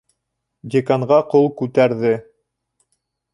[0.75, 2.15] Деканға ҡул күтәрҙе!